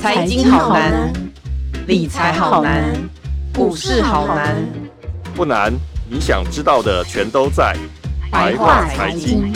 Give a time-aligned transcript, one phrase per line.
[0.00, 1.12] 财经好难，
[1.86, 2.92] 理财好难，
[3.54, 4.56] 股市好难。
[5.34, 5.72] 不难，
[6.10, 7.76] 你想知道的全都在
[8.30, 9.52] 白话财经。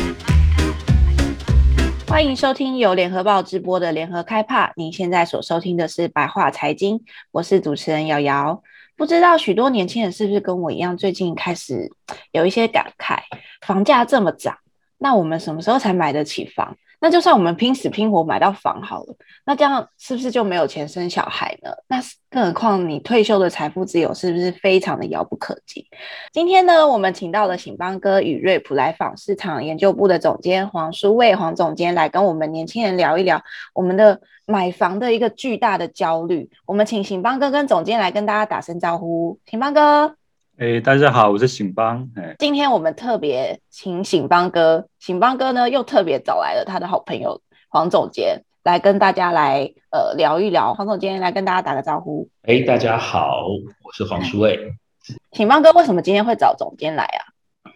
[2.06, 4.72] 欢迎收听由联合报直播的联合开帕。
[4.76, 7.02] 您现在所收听的是白话财经，
[7.32, 8.62] 我是主持人瑶瑶。
[8.96, 11.90] 不知道许多年轻人是不是跟我一样，最近开始
[12.30, 13.18] 有一些感慨，
[13.60, 14.56] 房价这么涨，
[14.98, 16.76] 那我们什么时候才买得起房？
[16.98, 21.70] 那就算我们拼死拼活买到房好了，那这样是不是就没有钱生小孩呢？
[21.88, 25.86] 那更何况你退休的财富自由是不是非常的遥不可及？
[26.32, 33.42] 今天呢，我们请到了醒邦哥与瑞普来访市场研究部的总监黄书卫黄总监来跟我们年轻人聊一聊
[33.74, 36.48] 我们的买房的一个巨大的焦虑。
[36.64, 40.16] 我们请醒邦哥跟总监来跟大家打声招呼，醒邦哥。
[40.58, 42.08] 哎、欸，大家好，我是醒邦。
[42.14, 50.72] 哎，今天我们特别请醒邦哥，醒邦哥呢又特别找来了他的好朋友黄总监来跟大家来呃聊一聊。
[50.72, 52.26] 黄总监来跟大家打个招呼。
[52.44, 54.58] 哎、欸，大家好，我是黄书卫。
[55.36, 57.20] 醒邦哥为什么今天会找总监来啊？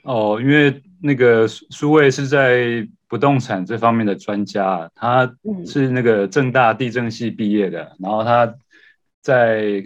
[0.04, 5.30] 哦，因为那个书卫是在不动产这方面的专家，他
[5.66, 8.54] 是那个正大地震系毕业的，然后他
[9.20, 9.84] 在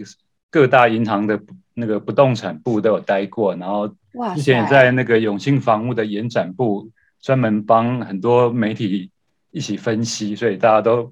[0.49, 1.37] 各大银行的。
[1.77, 3.87] 那个不动产部都有待过，然后
[4.33, 6.89] 之前也在那个永庆房屋的延展部，
[7.21, 9.11] 专门帮很多媒体
[9.51, 11.11] 一起分析，所以大家都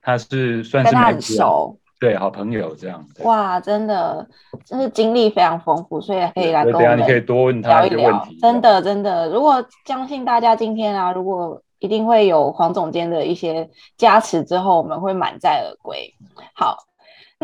[0.00, 3.04] 他是算是很熟，对，好朋友这样。
[3.24, 4.28] 哇，真的，
[4.64, 7.06] 真是经历非常丰富，所以可以来跟我们聊一聊。
[7.06, 8.38] 你可以多问他一些问题。
[8.40, 16.14] 真的，真的，如果相信大家今天啊，如果一定会有黄总监的一些加持之后，我们会满载而归。
[16.54, 16.76] 好。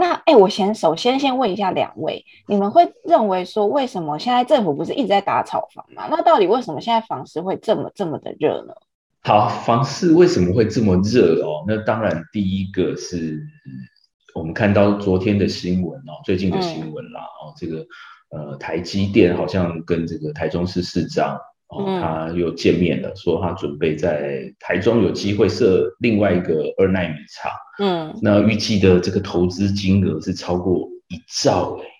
[0.00, 6.08] 那哎、欸，我先首先先问一下两位，你们会认为说，为什么现在政府不是一直在打炒房吗？
[6.10, 8.72] 那到底为什么现在房市会这么这么的热呢？
[9.24, 11.62] 好，房市为什么会这么热哦？
[11.68, 13.38] 那当然，第一个是
[14.34, 17.86] 我们看到昨天的新闻哦，最近的新闻啦、嗯、哦，这个
[18.30, 21.38] 呃，台积电好像跟这个台中市市长。
[21.70, 27.50] 哦，他又见面了，嗯，说他准备在台中有机会设另外一个二奈米厂。
[27.78, 31.90] 嗯，那预计的这个投资金额是超过一兆哎，欸。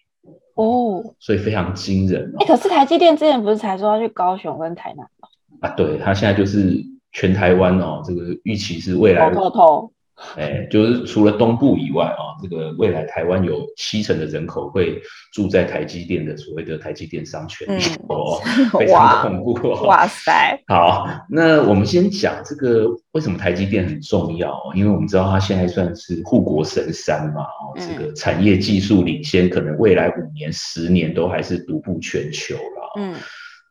[0.57, 2.37] 哦，所以非常惊人，哦。
[2.41, 5.29] 哎，欸，可是台积电之前不是才说要去高雄跟台南吗？
[5.61, 6.77] 啊，对，他现在就是
[7.13, 9.31] 全台湾哦，这个预期是未来。
[9.31, 9.93] 偷偷偷
[10.37, 15.01] 哎，就是除了东部以外啊，这个未来台湾有七成的人口会
[15.33, 17.67] 住在台积电的所谓的台积电商圈
[18.09, 18.41] 哦，
[18.79, 19.53] 非常恐怖。
[19.87, 20.59] 哇塞！
[20.69, 24.55] 好，那我们先讲这个为什么台积电很重要？
[24.75, 33.01] 因为我们知道它现在算是护国神山嘛，哦，这个产业技术领先，可能未来五年、十年都还是独步全球了。
[33.01, 33.15] 嗯。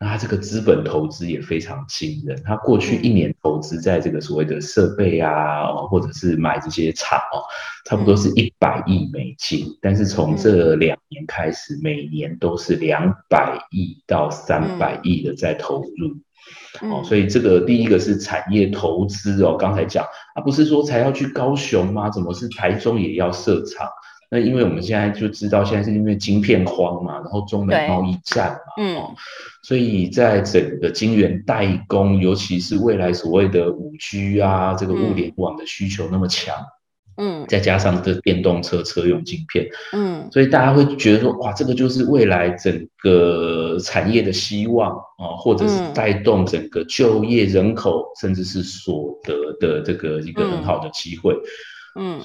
[0.01, 7.43] 那他这个资本投资也非常惊人，他过去一年投资在这个所谓的设备啊，或者是买这些厂哦，
[7.83, 9.65] 差不多是一百亿美金。
[9.81, 19.57] 但是从这两年开始，每年都是两百亿到三百亿的在投入，哦，所以这个第一个是产业投资哦。
[19.59, 22.09] 刚才讲啊，不是说才要去高雄吗？
[22.09, 23.85] 怎么是台中也要设厂？
[24.31, 29.01] 那因为我们现在就知道，现在是因为晶片荒嘛，然后中美贸易战嘛，嗯，
[29.63, 36.55] 所以在整个晶圆代工，尤其是未来所谓的五 G 啊，这个物联网的需求那么强，
[37.17, 51.33] 嗯，再加上这电动车车用晶片，嗯，所以大家会觉得说，哇，这个就是未来整个产业的希望啊，或者是带动整个就业人口，甚至是所得的这个一个很好的机会。
[51.33, 51.39] 嗯，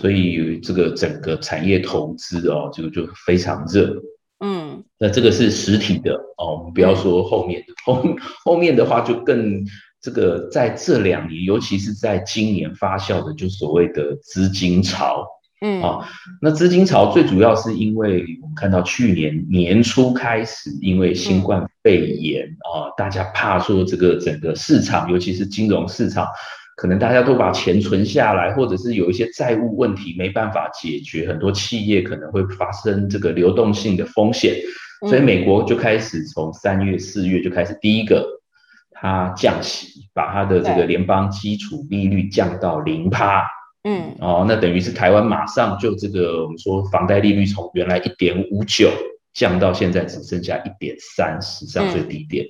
[0.00, 3.94] 所以这个整个产业投资哦，就就非常热。
[4.40, 8.04] 嗯，那这个是实体的哦，我们不要说后面的， 后
[8.44, 9.64] 后面的话就更
[10.00, 15.26] 这个在这两年，尤其是在今年发酵的，就所谓的资金潮。
[15.60, 16.06] 嗯啊，
[16.42, 26.26] 那资金潮最主要是因为我们看到去年年初开始，因为新冠肺炎啊，大家怕说这个整个市场，尤其是金融市场。
[26.76, 34.56] 可能大家都把钱存下来，或者是有一些债务问题没办法解决，很多企业可能会发生这个流动性的风险，
[35.09, 38.26] 所以美国就开始从三月、四月就开始第一个，
[38.91, 43.44] 它降息，把它的这个联邦基础利率降到零趴，
[43.85, 48.91] 嗯，哦，那等于是台湾马上就这个我们说房贷利率从原来一点五九
[49.32, 52.44] 降到现在只剩下一点三，史上最低点，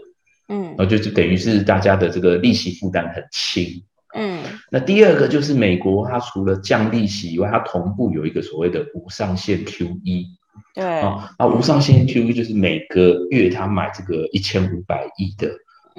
[0.49, 3.85] 嗯，然后就是等于是大家的这个利息负担很轻。
[4.15, 4.39] 嗯，
[4.71, 10.27] 那第二个就是美国，它除了降利息以外，它同步有一个所谓的无上限 QE。
[10.73, 15.51] 对啊，那无上限 QE 就是每个月它买这个一千五百亿的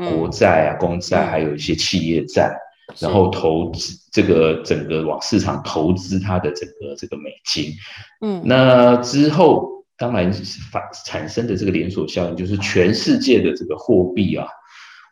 [0.10, 2.54] 国债啊、公债，还有一些企业债，
[3.00, 7.74] 然后投资这个整个往市场投资它的整个这个美金。
[8.22, 10.32] 嗯，那之后当然
[10.72, 14.48] 发产生的这个连锁效应，就是全世界的这个货币啊。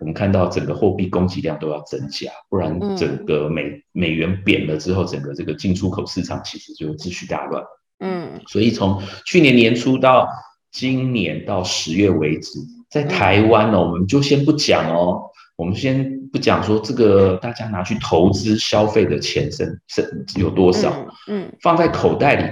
[0.03, 7.63] 我们看到整个货币供给量都要增加，不然整个美、嗯、美元贬了之后，整个这个进出口市场其实就秩序大乱。
[7.99, 10.27] 嗯，所以从去年年初到
[10.73, 12.59] 今年到十月为止，
[12.89, 15.21] 在台湾呢、哦，我们就先不讲哦，
[15.55, 20.91] 我们先不讲说这个大家拿去投资消费的钱是是有多少，
[21.29, 22.43] 嗯，嗯放在口袋里。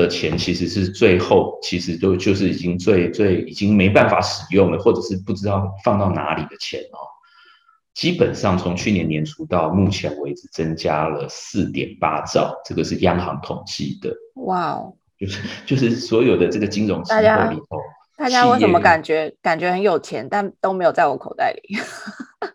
[0.00, 6.98] 的钱其实是最后，其实都就是已经最最已经没办法使用了，或者是不知道放到哪里的钱哦。
[7.94, 14.12] 基本上从去年年初到目前为止，增加了四点八兆，这个是央行统计的。
[14.44, 17.78] 哇哦，就是就是所有的这个金融机构里头。
[18.16, 21.76] 大家为什么感觉感觉很有钱，但都没有在我口袋里？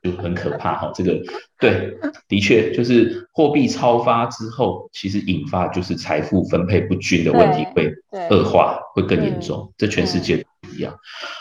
[0.01, 1.19] 就很可怕哈，这个
[1.59, 1.97] 对，
[2.27, 7.91] 的确就是货币超发之后，其实引发就是财富分配不均的问题会
[8.29, 9.71] 恶化，会更严重。
[9.77, 10.43] 这全世界都
[10.75, 10.93] 一样。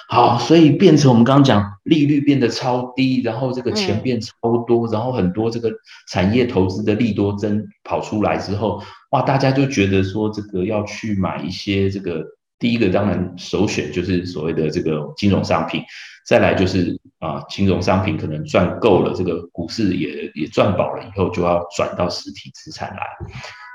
[0.08, 4.32] 好，所以变成我们刚刚讲利率变得超低，然后这个钱变超
[4.66, 5.70] 多，然后很多这个
[6.08, 12.25] 产业投资的利多增跑出来之后，哇，大家就觉得说这个要去买一些这个。
[12.60, 15.81] 第一个当然首选就是所谓的这个金融商品，
[16.28, 23.02] 再来就是啊，金融商品可能赚够了，这个股市也也赚饱了以后，就要转到实体资产来。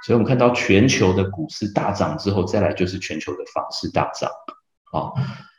[0.06, 4.30] 所以我们看到全球的股市大涨之后，再来就是全球的房市大涨。
[4.92, 5.10] 啊，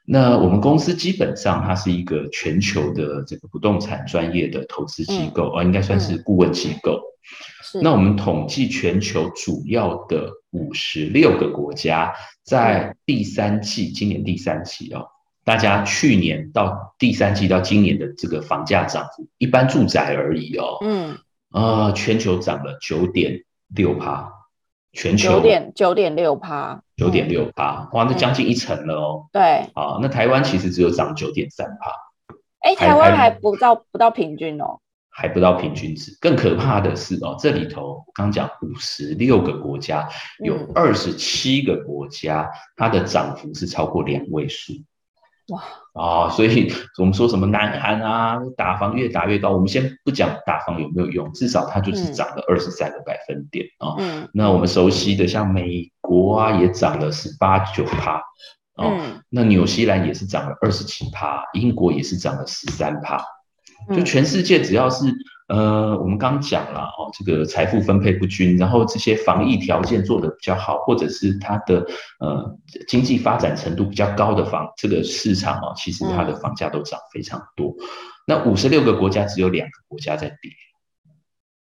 [0.06, 7.00] 那我们公司基本上它是一个全球的这个不动产专业的投资机构，啊，应该算是顾问机构。
[7.82, 12.14] 那我们统计全球主要的五十六个国家，
[12.44, 15.08] 在第三季，今年第三季哦，
[15.44, 21.18] 大家去年到第三季到今年的这个房价涨幅，一般住宅而已哦，嗯，
[21.52, 24.32] 呃，全球涨了九点六趴，
[24.92, 29.42] 全球九点九点六趴，九点六趴，哇，那将近一成了哦，对，
[29.74, 31.90] 啊，那台湾其实只有涨九点三趴，
[32.60, 34.80] 哎，台湾还不到不到平均哦。
[35.16, 40.08] 还不到平均值，更可怕的是哦，这里头刚讲五十六个国家，
[40.40, 44.72] 有二十七个国家，它的涨幅是超过两位数。
[45.48, 45.62] 哇
[45.92, 53.94] 啊，所以我们说什么南韩啊，打房越打越高，我们先不讲打房有没有用，至少它就是涨了二十三个百分点啊。
[53.98, 58.22] 嗯，那我们熟悉的像美国啊，也涨了十八九趴。
[58.76, 58.98] 哦，
[59.28, 63.22] 那纽西兰也是涨了二十七趴，英国也是涨了十三趴。
[63.94, 65.04] 就全世界只要是
[65.46, 71.86] 呃，我们刚讲了哦，这个财富分配不均，然后这些防疫条件做得比较好，或者是它的
[72.18, 72.58] 呃
[72.88, 77.74] 经济发展程度比较高的房这个市场哦，其实它的房价都涨非常多。
[78.26, 80.50] 那五十六个国家只有两个国家在跌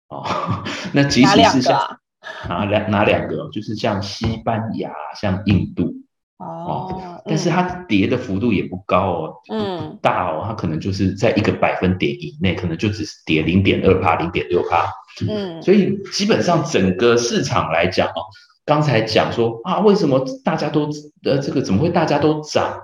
[0.07, 0.23] 哦，
[0.93, 1.99] 那即使是像
[2.47, 6.02] 哪两哪两个，就是像西班牙、像印度。
[6.43, 14.89] 哦，但是它跌的幅度也不高哦，嗯，不大哦，它可能就是在一个百分点以内，可能就只是跌零点二帕、零点六帕，
[15.27, 18.21] 嗯，所以基本上整个市场来讲哦，
[18.65, 20.89] 刚才讲说啊，为什么大家都
[21.23, 22.79] 呃这个怎么会大家都涨？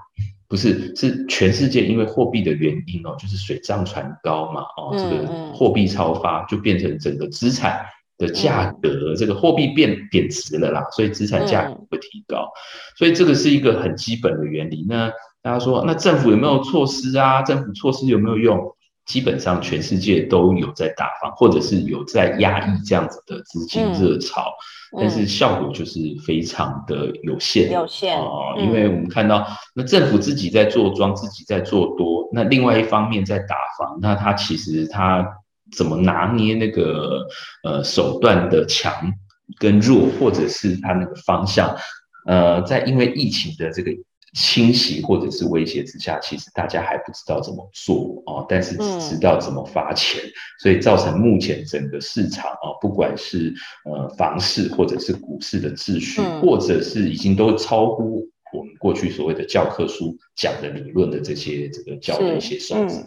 [0.48, 7.86] 不是，是全世界因为货币的原因哦，就是水涨船高嘛，哦，这个货币超发就变成整个资产。
[8.20, 12.48] 的价格，这个货币变贬值了啦，所以资产价格会提高，
[12.98, 14.86] 所以这个是一个很基本的原理。
[14.88, 15.10] 那
[15.42, 17.42] 大家说，那政府有没有措施啊？
[17.42, 18.60] 政府措施有没有用？
[19.06, 24.52] 基本上全世界都有在打房，或者是有在压抑这样子的资金热潮，
[25.00, 35.26] 但是效果就是非常的有限，有限啊，因为我们看到，那政府自己在做庄，自己在做多，那另外一方面在打房，那它其实它。
[35.76, 37.26] 怎么拿捏那个
[37.64, 38.94] 呃手段的强
[39.60, 41.76] 跟弱，或者是他那个方向，
[42.28, 43.92] 呃，在因为疫情的这个
[44.34, 53.52] 侵袭或者是威胁之下，其实大家还不知道怎么做哦，但是只知道怎么发钱，嗯、所以造成目前整个市场啊，不管是
[53.86, 58.24] 呃房市或者是股市的秩序，嗯、或者是已经都超乎
[58.54, 63.04] 我们过去所谓的教科书讲的理论的这些这个教的一些数字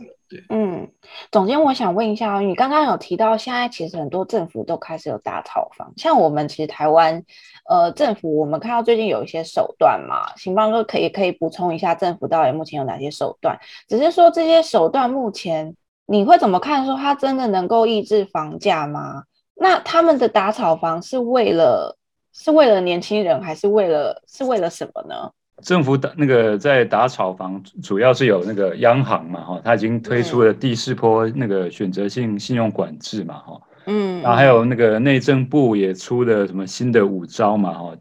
[0.49, 0.89] 嗯，
[1.31, 7.23] 总监，我想问一下，你刚刚有提到，现在其实很多政府都开始有打炒房，像我们其实台湾，
[7.69, 13.59] 呃，政府我们看到最近有一些手段嘛，行邦哥可以可以补充一下，政府到底目前有哪些手段？
[13.89, 15.75] 只是说这些手段目前
[16.07, 16.85] 你会怎么看？
[16.87, 19.25] 说它真的能够抑制房价吗？
[19.55, 21.97] 那他们的打炒房是为了
[22.33, 25.31] 是为了年轻人，还是为了是为了什么呢？
[25.63, 37.97] 政府打那个在打炒房，主要是有那个央行嘛，哈，它已经推出了第四波那个选择性信用管制嘛，哈，嗯，然后还有那个内政部也出了什么新的五招嘛，哈，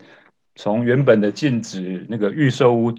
[0.55, 2.93] 从原本的禁止那个预售屋，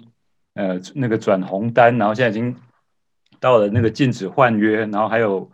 [0.55, 2.55] 呃，那个转红单，然后现在已经
[3.39, 5.49] 到了那个禁止换约，然后还有，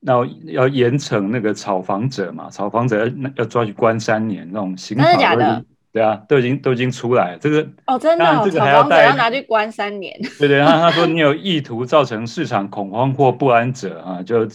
[0.00, 5.04] 那要严惩那个炒房者嘛，炒房者要要抓去关三年那种刑法。
[5.04, 5.64] 真的假的？
[5.92, 7.38] 对啊，都已经都已经出来了。
[7.38, 10.14] 这个哦，真的，这个还要带要拿去关三年。
[10.38, 14.46] 对对，他他说你有意图造成市场恐慌或不安者啊，就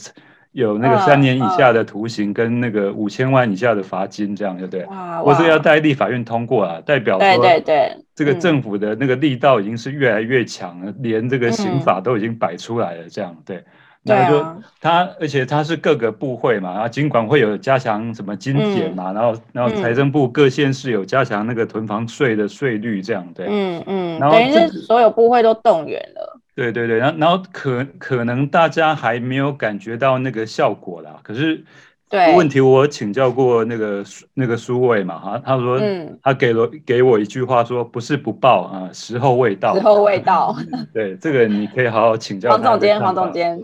[0.52, 4.86] 有那个三年以下的徒刑跟那个五千万以下的罚金，这样对不对？
[4.86, 13.63] 哇，我是要带立法院通过啊，代表说对对对，这个政府的那个力道已经是越来越强了，连这个刑法都已经摆出来了，这样对。
[14.03, 14.45] 然后就
[14.81, 31.63] 他，而且他是各个部会嘛，然后尽管会有加强什么精简嘛，然后然后财政部各县市有加强那个囤房税的税率这样对，嗯嗯，然后等于是所有部会都动员了，对对对，然后然后可可能大家还没有感觉到那个效果啦，可是
[32.10, 32.36] 对。
[32.36, 35.79] 问题我请教过那个那个苏卫嘛，哈，他说
[36.22, 40.53] 他给了给我一句话说不是不报啊，时候未到，时候未到，
[40.93, 43.60] 对这个你可以好好请教黄总监，黄总监。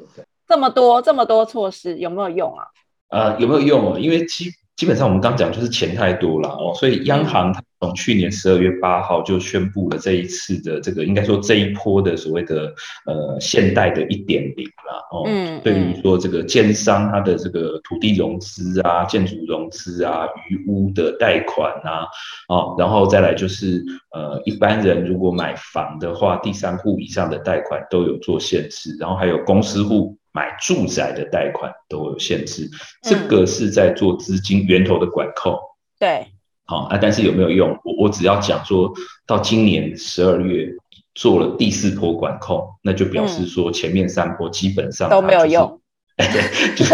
[0.49, 2.65] 这么多这么多措施有没有用啊？
[3.09, 3.99] 呃，有没有用啊？
[3.99, 12.73] 因为基基本上我们刚讲就是钱太多了哦，所以央行从去年十二月八号就宣布了这一次的这个应该说这一波的所谓的
[13.05, 15.23] 呃现贷的一点零了哦。
[15.27, 15.59] 嗯。
[15.63, 22.07] 对于说这个建商它的这个土地融资啊、建筑融资啊、余屋的贷款啊，
[22.47, 23.83] 哦，然后再来就是
[24.15, 30.17] 呃一般人如果买房的话，第三户以上的贷款都有做限制，然后还有公司户。
[30.31, 32.69] 买住宅的贷款都有限制，
[33.03, 35.53] 这个是在做资金源头的管控。
[35.53, 35.57] 嗯、
[35.99, 36.27] 对，
[36.65, 37.69] 好啊，但是有没有用？
[37.83, 38.91] 我我只要讲说
[39.25, 40.69] 到今年十二月
[41.15, 45.81] 做了第四波管控，那就表示说前面三波基本上、就是、都没有用。
[46.19, 46.93] 对，就是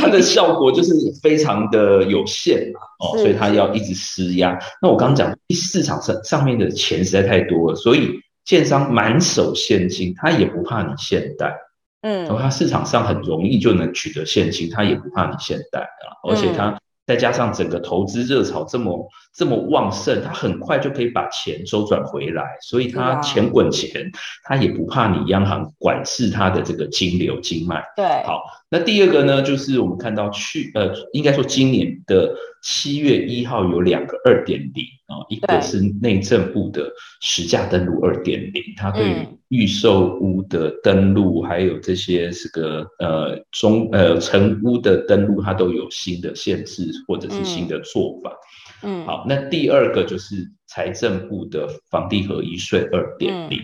[0.00, 0.92] 它的效果就是
[1.22, 4.58] 非常的有限嘛，哦，所以它要一直施压。
[4.82, 11.54] 那我刚刚讲市场上上面的钱实在太多了，所以建商满手现金，他也不怕你限贷。
[12.02, 24.10] 嗯，然后它市场上很容易就能取得现金，它也不怕你现贷啊，而且它再加上整个投资热潮这么这么旺盛，他很快就可以把钱周转回来，所以他钱滚钱，
[24.42, 27.80] 他也不怕你央行管制他的这个金流经脉。
[27.94, 36.90] 对，好，那第二个呢，就是我们看到去呃，应该说今年的七月一号有两个二点零啊，一个是内政部的
[37.20, 39.14] 实价登录二点零，它对于
[39.50, 48.32] 预售屋的登录，还有这些这个呃中呃成屋的登录，它都有新的限制或者是新的做法。
[48.82, 53.60] 嗯，好，那第二个就是财政部的房地合一税二点零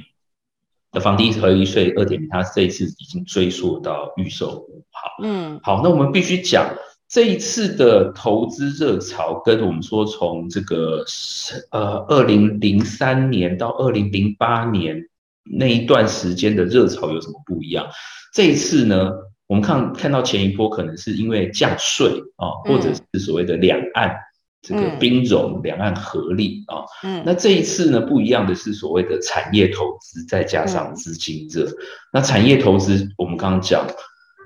[0.92, 4.84] 的房地合一税二点零，它这一次已经追溯到预售屋。
[4.90, 6.74] 好，嗯，好，那我们必须讲
[7.08, 11.04] 这一次的投资热潮，跟我们说从这个
[11.70, 15.08] 呃二零零三年到二零零八年。
[15.46, 17.86] 那一段时间的热潮有什么不一样？
[18.32, 19.12] 这一次呢，
[19.46, 24.16] 我们看看到前一波可能是因为降税啊，或者是所谓的两岸
[24.64, 26.82] 这个兵戎、两岸合力啊。
[27.02, 31.70] 嗯，那这一次呢，不一样的是所谓的产业投资，再加上资金热。
[32.12, 33.86] 那产业投资，我们刚刚讲，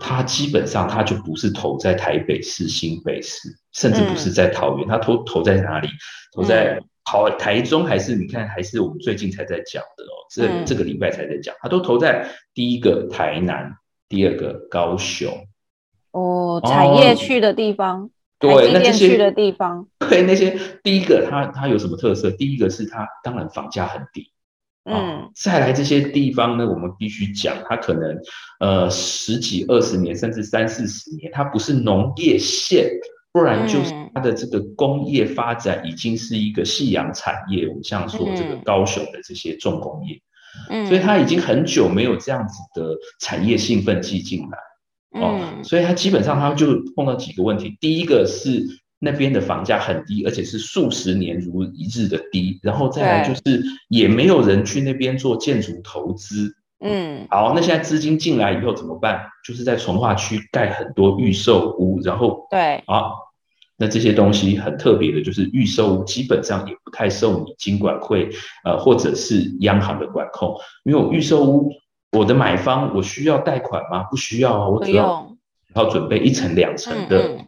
[0.01, 5.89] 它基本上它就不是投在台北市、新北市，甚至不是在桃园，它投投在哪里？
[6.35, 6.79] 投在。
[7.11, 13.73] 好，台中还是你看，还是我们最近才在讲的哦，这、嗯、这个礼拜才在讲，它都投在第一个台南，
[14.11, 15.33] 第二个高雄，
[16.11, 22.31] 哦，产业去的地方，哦、对，那这些的地方， 对那些第一个它它有什么特色？
[22.31, 24.31] 第一个是它当然房价很低，
[24.85, 28.17] 嗯、哦，再来这些地方呢，我们必须讲，它可能
[28.61, 32.89] 呃十几二十年，甚至三四十年，它不是农业县。
[33.31, 40.19] 不然就是它的这个工业发展已经是一个夕阳产业，我们像说这个高雄的这些重工业，
[40.71, 44.59] 嗯，所以它已经很久没有这样子的产业兴奋剂进来，
[45.13, 48.65] 哦，所以他基本上他就碰到几个问题，第一个是
[48.99, 59.27] 那边的房价很低，而且是数十年如一日的低，然后再来就是也没有人去那边做建筑投资，嗯，好，那现在资金进来以后怎么办？
[59.47, 63.11] 就是在从化区盖很多预售屋，然后对，啊。
[63.81, 68.29] 那这些东西很特别的，就是预售屋基本上也不太受你金管会
[68.65, 71.71] 呃或者是央行的管控，因为我预售屋，
[72.13, 74.05] 我的买方我需要贷款吗？
[74.05, 75.37] 不需要啊，我只要
[75.75, 77.37] 要准备一层两层的，嗯。
[77.39, 77.47] 嗯，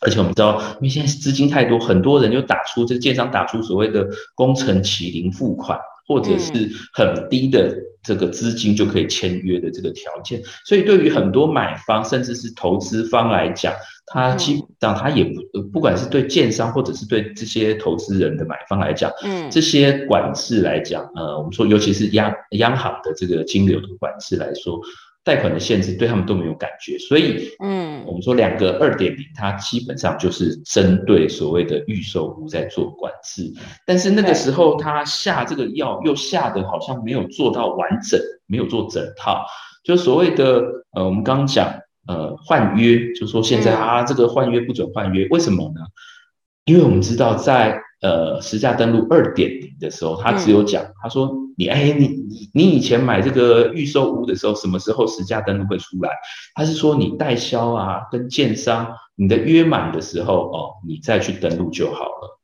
[0.00, 10.42] 而且我们知道，因为现在资金太多，很多人就打出这个建商打出所谓的工程起零付款，或者是很低的这个资金就可以签约的这个条件。
[10.64, 13.74] 所以对于很多买方甚至是投资方来讲，
[14.06, 24.80] 他基本上他也不不管是对建商或者是对这些投资人的买方来讲，嗯，这些管制来讲，呃，我们说尤其是央央行的这个金流的管制来说。
[25.28, 33.52] 贷款的限制对他们都没有感觉，所以，嗯，我们说两个二点零，它基本上就是针对所谓的预售屋在做管制，
[33.84, 39.44] 但是那个时候他下这个药又下的好像没有做到完整，没有做整套，
[39.84, 41.70] 就所谓的呃，我们刚刚讲
[42.06, 45.82] 呃换约，就说现在啊这个换约不准换约，为什么呢？
[46.64, 47.78] 因为我们知道在。
[48.00, 56.10] 呃，实价登录二点零的时候，他只有讲，嗯、他说你哎，你你你以前买这个预售屋的时候，什么时候实价登录会出来？
[56.54, 62.38] 他是说你代销啊，跟建商，你的约满的时候哦，你再去登录就好了。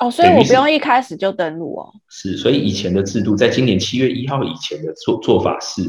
[0.00, 1.92] 哦，所以我不用一开始就登录哦。
[2.08, 5.82] 是，所以以前的制度，在今年七月一号以前的做做法是，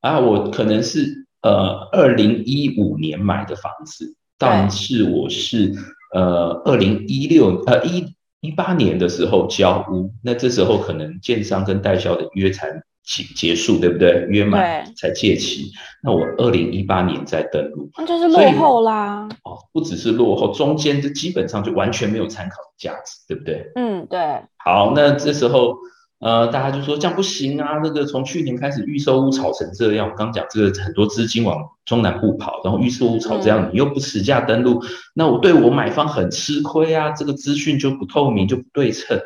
[0.00, 5.74] 啊，我可能是呃二零一五年买的房子，但是我是
[6.14, 8.14] 呃二零一六呃一。
[8.40, 12.68] 一八年的时候交屋，那这时候可能建商跟代销的约才
[13.04, 14.26] 结结束，对不对？
[14.28, 15.70] 约满才借期。
[16.02, 19.28] 那我二零一八年再登录，那就是落后啦。
[19.44, 23.64] 哦，不只是落后，中间这基本上就完全没有参考的价值，对不对？
[23.74, 24.20] 嗯，对。
[24.56, 25.76] 好，那这时候。
[26.20, 27.78] 呃，大家就说这样不行啊！
[27.82, 34.82] 那个从去年开始预售屋炒成这样，我刚讲这个很多资金往中南部跑，然后预售屋炒这样，嗯、你又不持价登录，
[35.14, 37.10] 那我对我买方很吃亏啊！
[37.10, 39.16] 这个资讯就不透明，就不对称。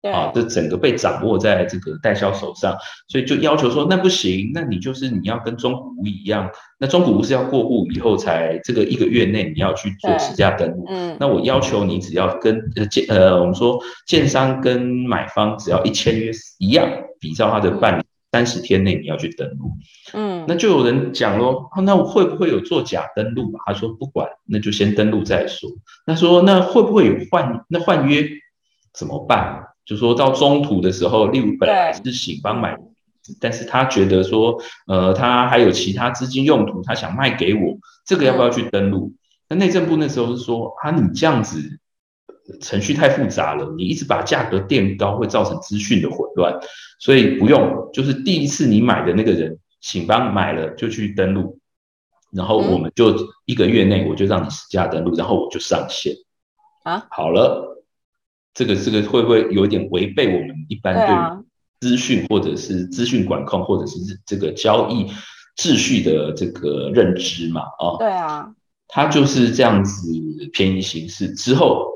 [0.00, 2.76] 对啊，这整个被掌握在这个代销手上，
[3.08, 13.76] 所以就要求说，那不行，那你就是你要跟中古屋一样，那中古屋是要过户以后才这个一个月内你要去做实价登录，嗯，那我要求你只要跟呃建呃我们说
[14.06, 16.88] 建商跟买方只要一签约一样，
[17.18, 19.72] 比照他的办理三十天内你要去登录，
[20.12, 23.52] 嗯，那就有人讲咯，那我会不会有作假登录？
[23.66, 25.68] 他说不管，那就先登录再说。
[26.06, 28.28] 那说那会不会有换那换约
[28.92, 29.64] 怎么办？
[29.88, 32.76] 就说到中途的时候，例如本来是醒帮买，
[33.40, 37.74] 但是他觉得说，呃，他还有其他资金用途，他想卖给我，
[38.04, 39.14] 这个要不要去登录？
[39.48, 41.58] 那内政部那时候是说，啊，你这样子
[42.60, 46.54] 程序太复杂了，你一直把价格垫高，会造成资讯的混乱，
[47.00, 51.58] 所以不用，就是第一次你买的那个人，醒帮买了就去登录，
[52.30, 56.12] 然后我们就一个月内我就让你实价登录，然后我就上线，
[56.84, 57.76] 啊，好了。
[58.58, 60.92] 这个这个会不会有点违背我们一般
[61.80, 65.06] 对资讯或者是资讯管控或者是这个交易
[65.56, 67.60] 秩序的这个认知嘛？
[67.60, 68.52] 啊，对啊，
[68.88, 70.10] 他就是这样子
[70.52, 71.86] 便宜行事之后，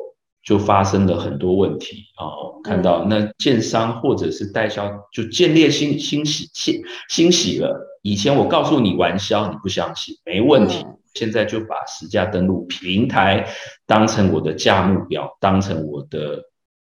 [0.45, 2.31] 就发生了很多问题啊。
[2.47, 7.77] 我们看到那建商或者是代销就见猎心欣喜欣欣喜了。
[8.03, 10.87] 以前我告诉你玩销，你不相信，没问题。
[11.15, 13.49] 现在就把实价登录平台
[13.85, 16.41] 当成我的价目表，当成我的。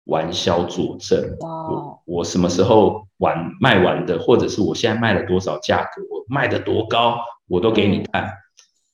[0.05, 8.31] 完销佐证，我我什么时候完卖完的，或者是我现在卖了多少价格，我卖的多高，我都给你看。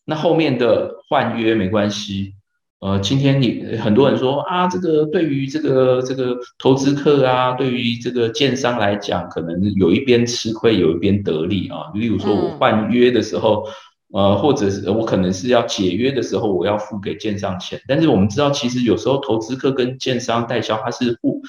[0.05, 2.35] 那后面的换约没关系，
[2.81, 11.90] 呃，今天你很多人说啊，这个对于这个这个投资客啊，对于这个建商来讲，可能有一边吃亏，有一边得利啊。
[11.94, 13.66] 例如说我换约的时候。
[14.12, 21.40] 呃，或者是我可能是要解约的时候，我要付给建商钱，但是我们知道，其实有时候投资客跟建商代销，它是互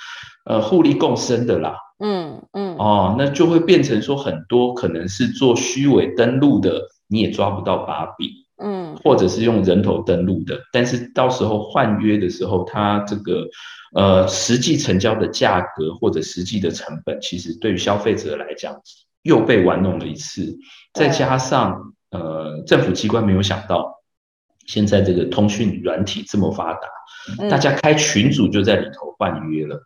[0.46, 1.76] 呃互利共生的啦。
[1.98, 2.76] 嗯嗯。
[2.78, 8.30] 哦，那就会变成说，很多可能是做虚伪登录的，你也抓不到把柄。
[8.64, 8.96] 嗯。
[9.04, 13.48] 或者是用人头登录的，但是到时候换约的时候，它这个
[13.96, 18.76] 呃实际成交的价格或者实际的成本，其实对于消费者来讲
[19.24, 20.60] 又被玩弄了一次，
[20.94, 21.96] 再加上。
[22.12, 24.02] 呃，政府机关没有想到，
[24.66, 26.88] 现在这个通讯软体这么发达，
[27.50, 29.82] 大家开群组就在里头换约了，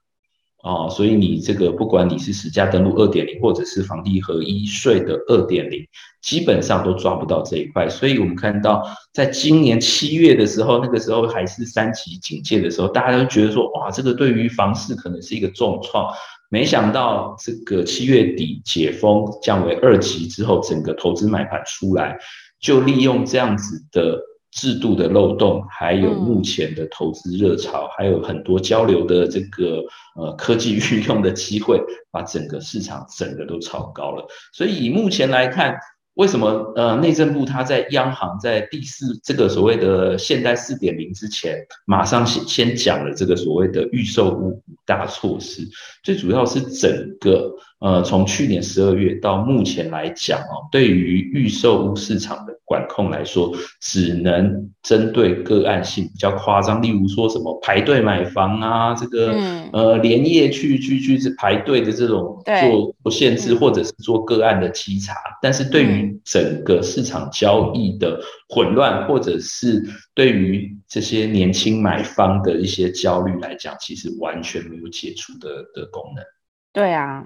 [0.64, 5.88] 哦，所以你这个不管你是实价登录二点零，或者是房地合一税的二点零，
[6.24, 7.88] 基本上都抓不到这一块。
[7.88, 8.84] 所以我们看到，
[9.14, 16.12] 在今年七月的时候，那个时候还是三级警戒的时候，大家都觉得说，哇，这个对于房市可能是一个重创。
[16.50, 22.18] 没想到这个七月底解封降为二级之后，整个投资买盘出来，
[22.60, 24.20] 就利用这样子的
[24.52, 29.84] 制度的漏洞，还有目前的投资热潮，还有很多交流的这个
[30.16, 31.82] 呃科技运用的机会，
[32.12, 34.26] 把整个市场整个都炒高了。
[34.54, 35.76] 所以以目前来看，
[36.16, 45.62] 为什么呃内政部他在央行在第四这个所谓的现代四点零之前，马上先先讲了这个所谓的预售屋五大措施，
[46.04, 47.54] 最主要是整个。
[47.86, 65.14] 呃，从去年十二月到目前来讲哦，对于预售屋市场的管控来说，只能针对个案性比较夸张，例如说什么排队买房啊，这个、嗯、呃连夜去去去排队的这种做不限制，或者是做个案的稽查。
[65.14, 68.20] 嗯、但是对于整个市场交易的
[68.50, 69.84] 混乱，或者是
[70.16, 76.26] 对于这些年轻买方的一些焦虑来讲，其实完全没有解除的的功能。
[76.74, 77.24] 对啊。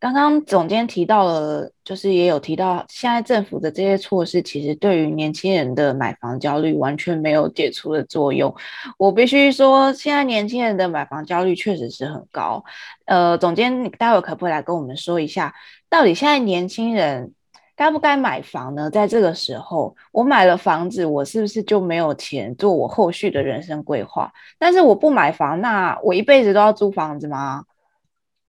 [0.00, 8.54] 刚刚总监提到了，就是也有提到，现在政府的这些措施，其实对于年轻人的买房焦虑完全没有解除的作用。
[8.96, 12.62] 我必须说，现在年轻人的买房焦虑确实是很高。
[13.06, 15.52] 呃，总监，你待会可不可以来跟我们说一下，
[15.88, 17.32] 到底现在年轻人
[17.74, 18.88] 该不该买房呢？
[18.88, 24.32] 在这个时候，我买了房子，我是不是就没有钱做我后续的人生规划？
[24.60, 27.64] 但是我不买房，那我一辈子都要租房子吗？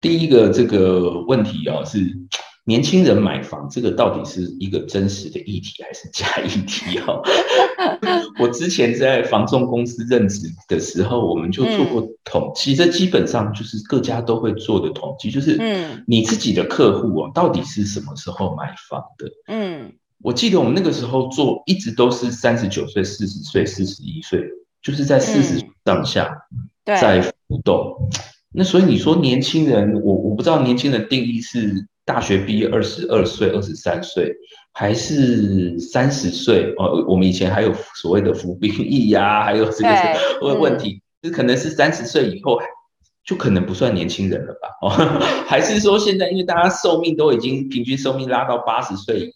[0.00, 1.98] 第一个这个问题哦，是
[2.64, 7.22] 年轻人买房，这个到底是一个真实的议题还是假议题哦？
[8.38, 19.26] 我之前在房仲公司任职的时候，我们就做过统计，这基本上就是各家都会做的统计，就是嗯，你自己的客户哦，到底是什么时候买房的？
[19.48, 24.42] 嗯，我记得我们那个时候做，一直都是三十九岁、四十岁、四十一岁，
[24.80, 26.30] 就是在四十上下
[26.84, 28.08] 在浮动。
[28.52, 34.34] 那所以你说年轻人，我我不知道年轻人定义是大学毕业二十二岁、二十三岁，
[34.72, 36.74] 还是三十岁？
[36.76, 39.88] 哦，我们以前还有所谓的服兵役呀，还有这个
[40.42, 42.58] 问问题，就可能是三十岁以后
[43.24, 44.68] 就可能不算年轻人了吧？
[44.82, 44.88] 哦，
[45.46, 49.32] 还是说现在因为大家寿命都已经平均寿命拉到八十岁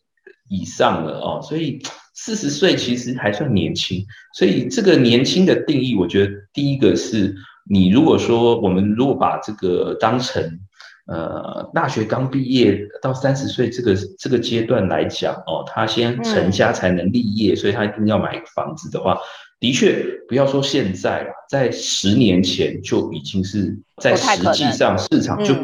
[0.49, 1.81] 以上了哦，所以
[2.15, 4.05] 四十岁其实还算年轻。
[4.37, 7.37] 所以这个年轻的定义，我觉得第一个是。
[7.69, 10.61] 你如果说我们如果把这个当成
[11.07, 19.19] 呃大学刚毕业到三十岁这个这个阶段来讲哦，他先成家才能立业，嗯、所以他一定要买一个房子的话，
[19.61, 25.55] 的确不要说现在了，在十年前就已经是在实际上市场就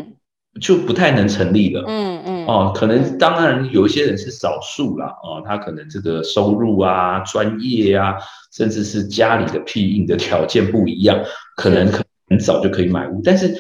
[0.60, 1.84] 就不太能成立了。
[1.86, 8.16] 嗯嗯哦，可能当然有一些人是少数啦哦，他可能这个收入啊、专业啊。
[8.52, 11.16] 甚至是家里的庇应的条件不一样，
[11.56, 11.86] 可能
[12.28, 13.54] 很早就可以买屋，但是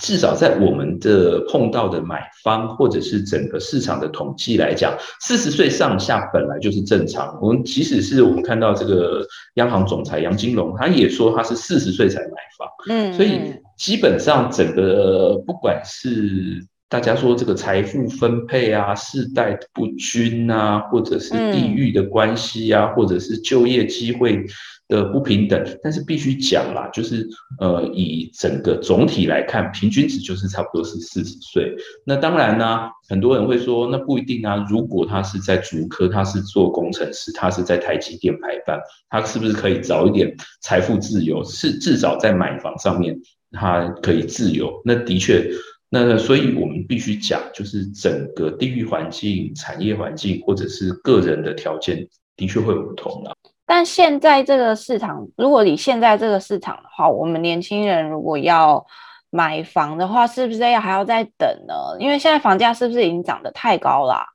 [0.00, 7.38] 至少在我们的碰到的买方或者是整个市场的统计来讲，四十岁上下本来就是正常。
[7.40, 16.66] 我们即使是我们看到这个央行总裁杨金龙，他也说他是四十岁才买房，嗯，所以基本上整个不管是。
[16.88, 24.44] 大家说这个财富分配啊，世代不均啊，或者是地域的关系啊，嗯、或者是就业机会
[24.86, 31.74] 的不平等，但是必须讲啦，就是呃，以整个总体来看，平均值就是差不多是四十岁。
[32.04, 34.64] 那当然呢、啊，很多人会说，那不一定啊。
[34.70, 38.78] 如果他是在竹科，他是做工程师，他是在台积电排班，
[39.10, 41.42] 他是不是可以早一点财富自由？
[41.42, 43.20] 是至少在买房上面，
[43.50, 44.80] 他可以自由。
[44.84, 45.50] 那的确。
[45.88, 53.32] 那所以，我们必须讲，就是整个地域环境、产业环境，或者是个人的条件，的确会有不同的。
[53.64, 58.84] 但现在这个市场，如果你现在这个市场的话，我们年轻人如果要
[59.30, 61.74] 买房的话，是不是要还要再等呢？
[62.00, 64.26] 因为现在房价是不是已经涨得太高了啊？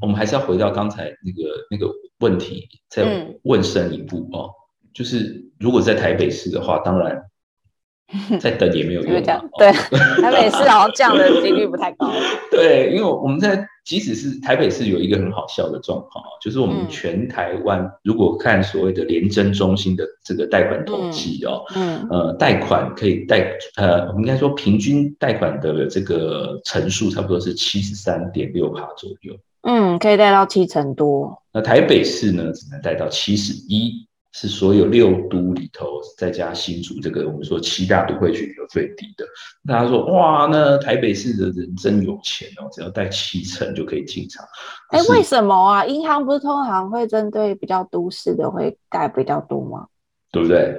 [0.00, 4.48] 我们还是要回到刚才那个那个问题，再问深一步哦。
[4.48, 7.22] 嗯，就是如果在台北市的话，当然。
[8.40, 9.22] 再等也没有用。
[9.58, 9.72] 对，
[10.22, 12.10] 台北市好像这样的几率不太高。
[12.50, 29.34] 对，因为我们在即使是台北市有一个很好笑的状况，就是我们全台湾如果看所谓的廉政中心的这个贷款统计哦，嗯，呃，贷款可以贷，呃，我们应该说平均贷款的这个成数差不多是七十三点六趴左右。
[29.62, 31.42] 嗯，可以贷到七成多。
[31.52, 34.05] 那台北市呢，只能贷到七十一。
[34.38, 39.24] 是所有六都里头，再加新竹这个我们说七大都会区里头最低的。
[39.66, 44.44] 大家说哇，那台北市的人真有钱哦，只要贷七成就可以进场。
[44.90, 45.86] 哎，为什么啊？
[45.86, 49.86] 银行不是通常会针对比较都市的会贷比较多吗？
[50.30, 50.78] 对不对？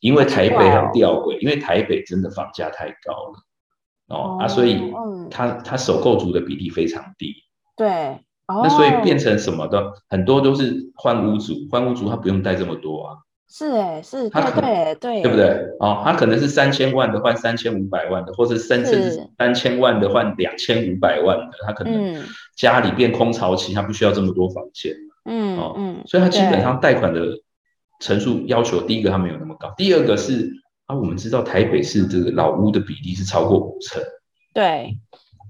[0.00, 3.40] 因为台北很吊诡，因为台北真的房价太高了
[4.08, 4.92] 哦，哦啊，所以
[5.30, 7.32] 它它首购族的比例非常低。
[7.74, 8.18] 对。
[8.48, 15.48] 那所以变成什么的，很多都是换屋主，换屋主他不用贷这么多啊，是哎，是，他可对对对不对？
[15.80, 22.24] 哦，他可能是三千万的换三千五百万的，或者甚至三千万的换两千五百万的，他可能
[22.56, 24.94] 家里变空巢期，他不需要这么多房间。
[25.26, 27.20] 嗯哦嗯，所以他基本上贷款的
[28.00, 30.50] 成数要求，第一个他没有那么高，第二个是
[30.86, 34.02] 啊，我们知道台北市这个老屋的比例是超过五成，
[34.54, 34.96] 对，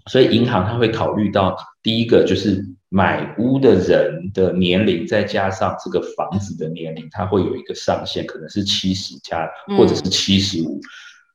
[0.06, 2.64] 所以银行他会考虑到第一个就是。
[2.90, 9.46] 买屋的人的年龄，再加上这个房子的年龄，它会有一个上限，可能是七十加，
[9.76, 10.80] 或者是七十五。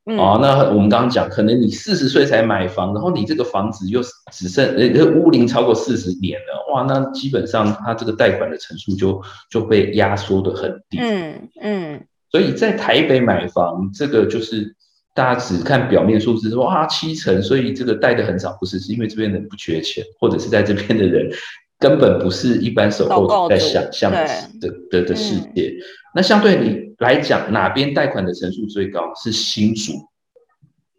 [0.06, 10.98] 哦，那我们刚刚讲，可能你四十岁才买房，然后你这个房子又只剩呃屋龄超过四十年了，哇，那基本上它这个贷款的成数就就被压缩得很低。
[11.00, 12.06] 嗯嗯。
[12.32, 14.76] 所以在台北买房，这个就是。
[15.14, 21.30] 大家只看表面数字说啊七成，所以这个贷的很少，不是，是因为这边人不缺钱，或者是在这边的人
[21.78, 24.28] 根本不是一般首购在想象的
[24.60, 25.70] 的的的世界。
[25.70, 25.82] 嗯、
[26.16, 29.14] 那相对你来讲，哪边贷款的成数最高？
[29.14, 29.94] 是新竹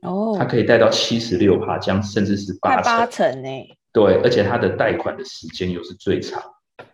[0.03, 3.49] 哦，它可以贷到七十六趴，将甚至是八成，八成呢？
[3.93, 6.41] 对，而且它的贷款的时间又是最长，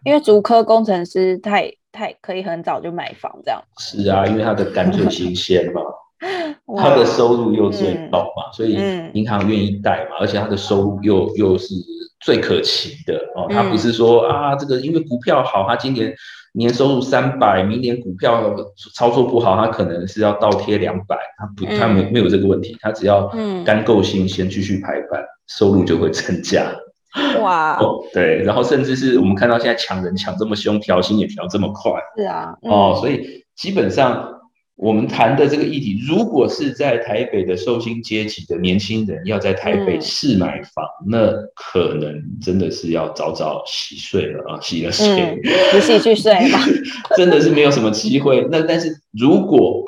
[0.04, 3.62] 因为竹科工程师太太可以很早就买房这样。
[3.78, 5.83] 是啊，因为它的干脆新鲜嘛。
[6.76, 8.78] 他的收入又最高嘛，嗯、所以
[9.14, 11.74] 银行愿意贷嘛，嗯、而且他的收入又又是
[12.20, 13.46] 最可期的哦。
[13.48, 16.14] 他不是说、嗯、啊，这个因为股票好，他今年
[16.52, 18.54] 年收入三百，明年股票
[18.94, 21.16] 操作不好，他可能是要倒贴两百。
[21.38, 23.26] 他不，他没没有这个问题，他只要
[23.64, 26.70] 干够新鲜，继续排班，收入就会增加。
[27.40, 31.92] 哇，哦，对，然后甚至是我们看到现在抢人抢这么凶，调薪也调这么快。
[32.16, 34.37] 是啊，嗯、哦，所以基本上。
[34.81, 45.38] 我们谈的这个议题，如果是在台北的受薪阶级的年轻人要在台北市买房，嗯、那可能真的是要早早洗睡了啊，洗了睡，
[45.71, 46.59] 不洗去睡嘛，
[47.14, 48.47] 真的是没有什么机会。
[48.51, 49.85] 那但是如果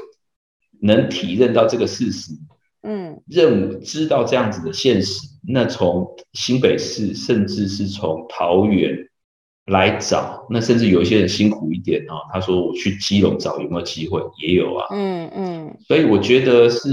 [0.83, 2.33] 能体认到这个事实，
[2.83, 9.09] 嗯，认知道这样子的现实，那从新北市，甚至是从桃园。
[9.67, 16.89] 来找，那甚至有一些人辛苦一点啊，他说我去基隆找有没有机会，也有啊，嗯嗯，嗯，所以我觉得是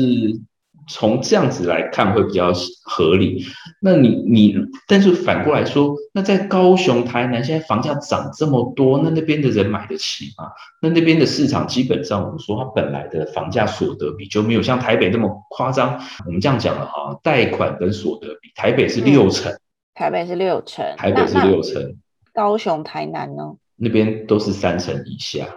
[0.87, 2.53] 从这样子来看会比较
[2.83, 3.43] 合理。
[3.81, 4.55] 那你你，
[4.87, 10.45] 但是反过来说，那在高雄、台南现在房价涨这么多，那那边的人买得起吗？
[10.81, 15.99] 那那边的市场基本上我们说它本来的房价所得比就没有像台北那么夸张。
[16.25, 19.59] 我们这样讲了哈，贷款跟所得比，台北是六成，嗯，
[19.95, 21.95] 台北是六成，台北是六成。
[22.33, 23.55] 高雄、台南呢？
[23.75, 25.47] 那边都是三成以下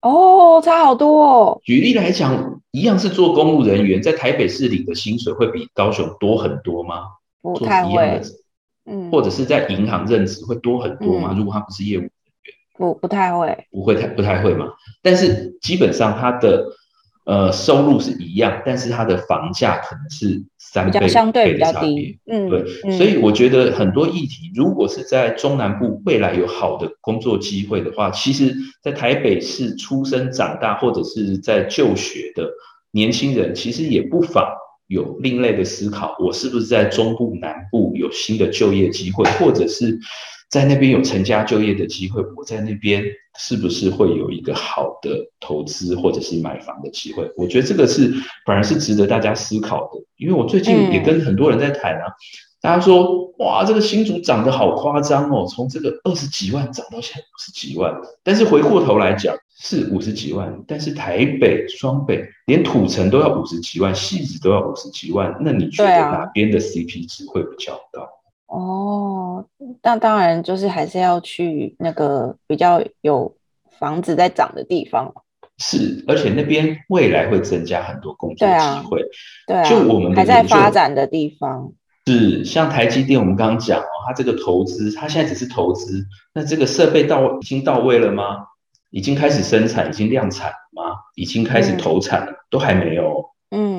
[0.00, 1.60] 哦，差好多哦。
[1.64, 7.02] 举例来讲，一样是做公务人员，在台北市领的薪水会比高雄多很多吗？
[7.42, 8.20] 不太会。
[8.84, 11.30] 嗯，或者是在银行任职会多很多吗？
[11.32, 14.66] 嗯、如果他不是业务人员，不不太会，不会太不太会嘛。
[15.02, 16.64] 但是基本上他的。
[17.24, 22.18] 呃，收入是一样，但是他的房价可能是三倍，相对比较差低。
[22.26, 32.48] 嗯，对，嗯、所以我觉得很多议题，如果是在中南部未来有好的工作机会的话，其实，在台北市出生长大或者是在就学的
[32.90, 34.46] 年轻人，其实也不妨
[34.86, 39.98] 有另类的思考：我是不是在中部、南部有新的就业机会，或者是？
[40.50, 43.04] 在那边有成家就业的机会，我在那边
[43.38, 47.30] 是不是会有一个好的投资或者是买房的机会？
[47.36, 48.12] 我觉得这个是
[48.44, 50.04] 反而是值得大家思考的。
[50.16, 52.10] 因为我最近也跟很多人在谈啊，
[52.60, 57.94] 大家说哇，这个新竹涨得好夸张哦，从这个二十几万涨到现在五十几万。
[58.24, 68.08] 但是回过头来讲，是五十几万，但是台北、双北连土城都要五十几万，戏子都要五十几万，那你觉得哪边的 CP 值会比较高？
[68.48, 69.44] 哦，
[69.82, 73.36] 那当然就是还是要去那个比较有
[73.78, 75.14] 房子在涨的地方。
[75.58, 79.04] 是，而且那边未来会增加很多工作机会。
[79.46, 81.72] 对啊，就我们还在发展的地方。
[82.06, 88.46] 是，像台积电，我们刚刚讲哦，它这个投资，它现在只是投资，那这个设备到已经到位了吗？
[88.90, 90.96] 已经开始生产，已经量产了吗？
[91.16, 93.24] 已经开始投产了，嗯、都还没有。
[93.50, 93.77] 嗯。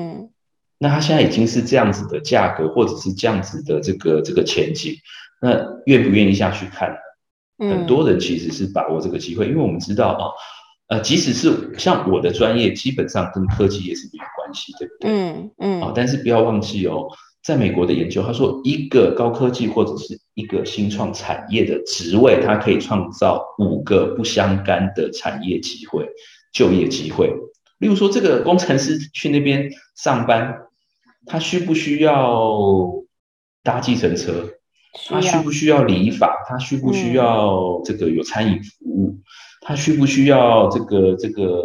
[0.82, 4.94] 那它现在已经是这样子的价格，或者是这样子的这个这个前景，
[5.42, 6.96] 那愿不愿意下去看？
[7.58, 10.24] 很多人其实是把握这个机会，因为我们知道啊，
[10.88, 15.10] 呃，即使是像我的专业，基本上跟科技也是没有关系，对不对？
[15.10, 15.82] 嗯嗯。
[15.82, 17.06] 啊，但是不要忘记哦，
[17.44, 26.08] 在美国的研究，他说一个高科技或者是一个新创产业的职位，它可以创造五个不相干的产业机会、
[26.54, 27.30] 就业机会。
[27.76, 30.54] 例如说，这个工程师去那边上班。
[31.26, 32.88] 他需不需要
[33.62, 34.48] 搭计程车？
[35.08, 36.44] 他需不需要理发？
[36.48, 39.16] 他需不需要这个有餐饮服务？
[39.60, 41.62] 他需不需要这个这个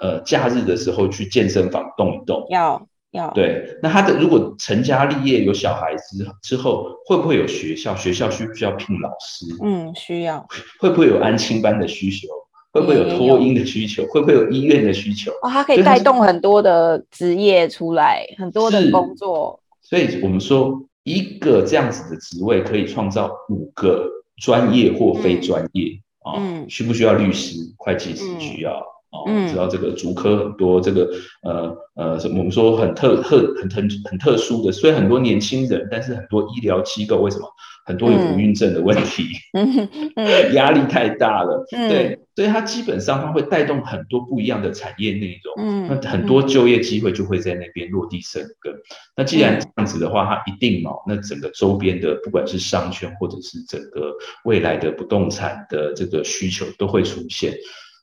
[0.00, 2.44] 呃假日的时候去健身房动一动？
[2.50, 3.30] 要要。
[3.30, 7.94] 对，那他的如果成家立业有小孩子之后，会不会有学校？
[7.94, 9.46] 学校需不需要聘老师？
[9.62, 10.44] 嗯，需要。
[10.80, 12.26] 会不会有安亲班的需求？
[12.72, 14.04] 会不会有托婴的需求？
[14.06, 15.30] 会不会有医院的需求？
[15.42, 19.60] 哦，它可以带动很多的职业出来，很多的工作。
[19.82, 26.66] 所以我们说，一个这样子的职位可以创造五个专业或非专业啊、嗯哦。
[26.68, 28.24] 需不需要律师、会计师？
[28.38, 28.82] 需要。
[29.26, 31.08] 嗯、哦，知道这个主科很多这个
[31.42, 32.20] 呃呃？
[32.24, 37.48] 我们说很特特很特很特殊的，虽然很多年轻人，但是很多医疗机构为什么？
[37.88, 39.24] 很多有不孕症的问题，
[39.56, 48.70] 嗯， 压力太大了，嗯，对，所以它基本上它会带动很多不一样的产业内容，嗯，那很多就业机会就会在那边落地生根。
[48.74, 48.80] 嗯、
[49.16, 54.12] 那既然这样子的话，它一定嘛，那整个周边的不管是商圈或者是整个
[54.44, 57.54] 未来的不动产的这个需求都会出现。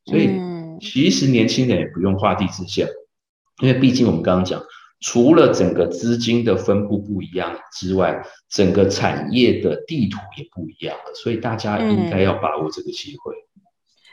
[0.05, 0.31] 所以
[0.81, 2.87] 其实年轻人也不用画地自限，
[3.61, 4.59] 因为毕竟我们刚刚讲。
[4.99, 13.33] 除了整个资金的分布不一样之外，整个产业的地图也不一样了，所以大家应该要把握这个机会。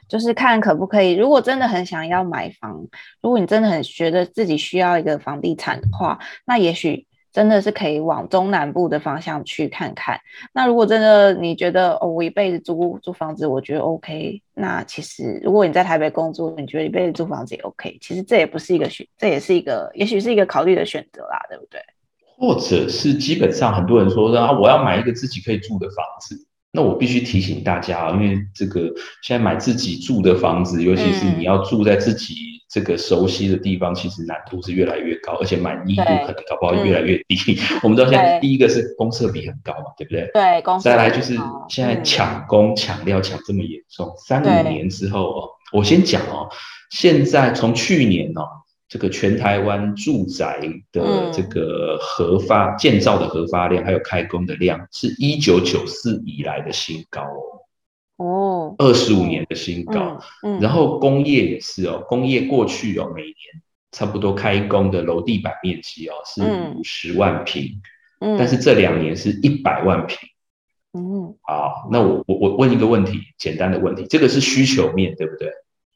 [0.08, 2.86] 就是看可不可以，如果真的很想要买房，
[3.22, 7.06] 如果你真的很觉得自己需要一个房地产的话，那也许。
[7.32, 10.20] 真的是可以往中南部的方向去看看。
[10.52, 14.42] 那如果真的你觉得哦，我一辈子租租房子，我觉得 OK。
[14.54, 17.96] 那其实如果你在台北工作，你觉得一辈子租房子也 OK。
[18.00, 21.80] 其实这也不是一个选，这也是一个，也许是一个考虑的选择啦，对不对？
[22.36, 26.46] 或者是基本上很多人说啊，我要买一个自己可以住的房子。
[26.70, 28.80] 那我必须提醒大家，因为这个
[29.22, 32.34] 现在买自己住的房子，尤其是你要住在自己。
[32.72, 37.36] 这个熟悉的地方其实难度是越来越高，而且满意度可能搞不好越来越低。
[37.74, 40.30] 嗯、 我们知道现在第一个是公设比很高嘛，对，不对？
[40.32, 40.80] 对。
[40.80, 46.48] 再来就是现在抢工抢料抢这么严重，三五年之后哦，我先讲哦，
[46.90, 48.48] 现在从去年哦，
[48.88, 50.58] 这个全台湾住宅
[50.92, 57.51] 的这个核发、嗯、建造的核发量还有开工的量是一九九四以来的新高哦。
[58.22, 63.34] 哦，二十五年的新高，嗯，嗯，然后工业也是哦，工业过去哦，每年
[63.90, 66.42] 差不多开工的楼地板面积哦是
[66.76, 67.80] 五十万平，
[68.20, 70.16] 嗯，但是这两年是一百万平，
[70.92, 75.50] 嗯，好，那我我我问一个问题，简单的问题，这个是需求面对不对？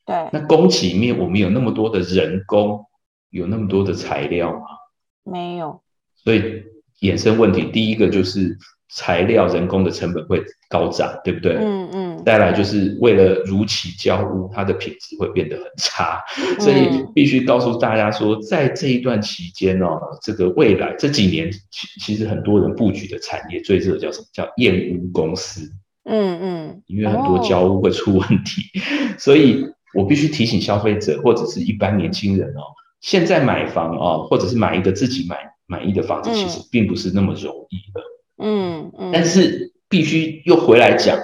[0.04, 2.84] 对，那供给面我们有那么多的人工，
[3.30, 4.66] 有那么多的材料吗？
[5.22, 5.80] 没有，
[6.16, 6.64] 所以
[7.00, 8.58] 衍生问题第一个就是。
[8.96, 11.54] 材料、人工的成本会高涨，对不对？
[11.56, 12.22] 嗯嗯。
[12.24, 24.26] 再来就是为了如期交屋，它的品质会变得很差，嗯、 所以必须告诉大家说，在这一段期间哦，这个未来这几年，其其实很多人布局的产业最热叫什么？
[24.32, 25.70] 叫验屋公司。
[26.04, 26.82] 嗯嗯。
[26.86, 32.62] 因为很多交屋会出问题，哦、所以我必须提醒消费者或者是一般年轻人哦，
[33.02, 38.00] 现在买房哦，或者是买一个自己买满意的房子，其实并不是那么容易的。
[38.00, 41.18] 嗯嗯，但是必须又回来讲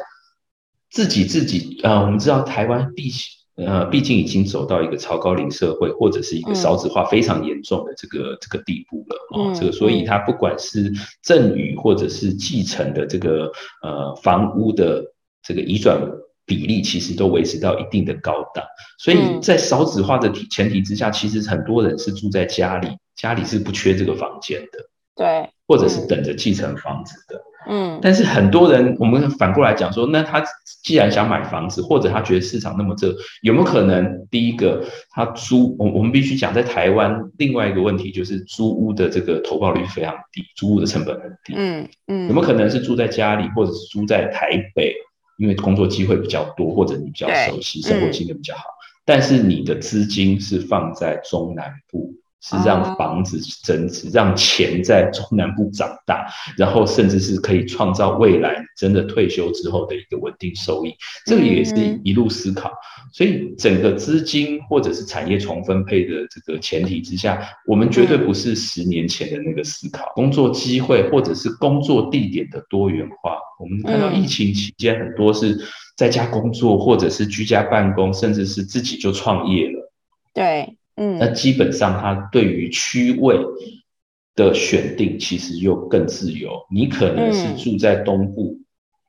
[0.90, 3.11] 自己自己呃，我们知道台湾毕
[3.55, 9.53] 呃毕竟已经走到一个超高龄社会，或者是一个少子化非常严重的这个、嗯、这个地步了哦。
[9.55, 10.90] 这个所以它不管是
[11.22, 15.05] 赠与或者是继承的这个呃房屋的
[15.42, 16.01] 这个移转
[16.46, 18.64] 比例，其实都维持到一定的高档。
[18.98, 24.88] 所以在少子化的前提之下，其实很多人是住在家里，家里是不缺这个房间的。
[25.14, 25.51] 对。
[25.73, 30.45] 或者是等着继承房子的，嗯，但是很多人，我们反过来讲说，那他
[30.83, 34.29] 既然想买房子，或者他觉得市场那么热，有没有可能？
[34.31, 44.95] 第一个，他租，我我们必须讲，在台湾另外一个问题就是租屋的这个投报率非常低，租屋的成本很低，嗯嗯，有没有可能是住在家里，或者是住在台北，
[45.39, 48.65] 因为工作机会比较多，或者你比较熟悉，生活经验比较好，
[49.07, 52.13] 但是你的资金是放在中南部。
[52.43, 56.27] 是让房子增值，让钱在中南部长大，
[56.59, 60.93] 然后甚至是可以创造未来真的退休之后的一个稳定收益。
[61.25, 62.71] 这个也是一路思考。
[63.13, 70.11] 所以整个资金或者是产业重分配的这个前提之下，我们绝对不是十年前的那个思考。
[70.15, 75.57] 工作机会或者是工作地点的多元化，我们看到疫情期间很多是
[75.97, 79.93] 在家工作，或者是居家办公，甚至是自己就创业了。
[80.35, 80.77] 对。
[80.97, 83.37] 嗯，那基本上它对于区位
[84.35, 86.51] 的选定其实又更自由。
[86.71, 88.65] 你可能是住在东部，嗯、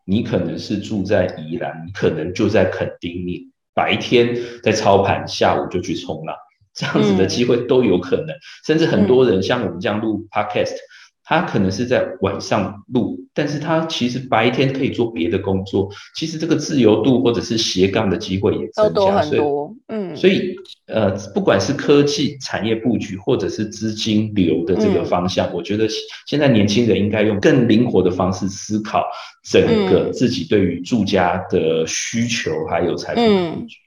[0.06, 6.36] 你可能是住在宜兰，你可能就在垦丁，你白天在操盘，下午就去冲浪，
[6.74, 8.28] 这样子的机会都有可能。
[8.28, 10.76] 嗯、甚至很多人像我们这样录 podcast，
[11.24, 15.90] 他可能是在晚上录，但是他其实白天可以做别的工作。
[16.16, 19.76] 其实这个自由度或者是斜杠的机会也增加，多很多。
[19.88, 20.56] 嗯，所以
[20.88, 25.88] 呃，不管是科技产业布局，或者是资金流的这个方向，嗯，我觉得
[26.26, 29.04] 现在年轻人应该用更灵活的方式思考
[29.44, 33.78] 整个自己对于住家的需求，还有财富的布局。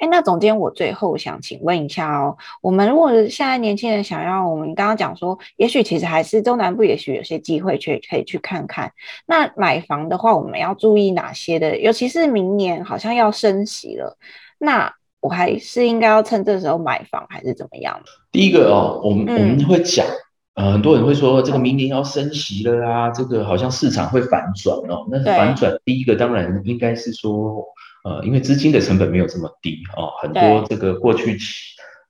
[0.00, 8.92] 嗯哎，那总监，我最后想请问一下哦，我们如果现在年轻人想要，我们刚刚讲说，也许其实还是中南部，也许有些机会去可以去看看。
[9.26, 11.78] 那买房的话，我们要注意哪些的？
[11.78, 14.16] 尤其是明年好像要升息了，
[14.58, 18.00] 那我还是应该要趁这时候买房，还是怎么样？
[18.30, 20.06] 第一个哦，我们、嗯、我们会讲，
[20.54, 25.06] 呃，很多人会说这个明年要升息了啊，这个好像市场会反转哦。
[25.10, 27.64] 那反转，第一个当然应该是说。
[28.04, 31.38] 呃，因为资金的成本没有这么低哦，很多这个过去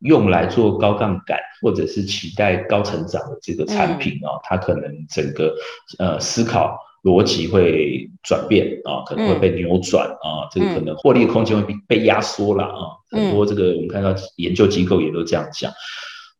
[0.00, 5.54] 用来做高杠杆或者是期待高成长的这个产品哦，它可能整个
[5.98, 15.72] 呃思考逻辑会转变啊，可能会被扭转啊，这个可能获利空间会被被压缩了啊，很多这个我们看到研究机构也都这样讲。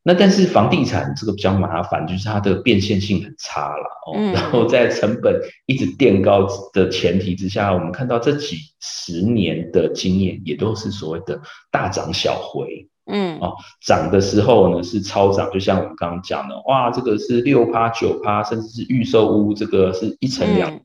[0.03, 4.17] 那但是房地产这个比较麻烦，就是它的变现性很差了哦。
[4.33, 11.41] 然后在成本一直垫高的前提之下，我们看到这几十年的经验也都是所谓的
[11.71, 12.89] 大涨小回。
[13.11, 13.55] 嗯，哦，
[13.87, 20.81] 涨的时候呢是超涨，就像我们刚刚讲的，哇，这个是六趴九趴，甚至是预售屋这个是一层两涨。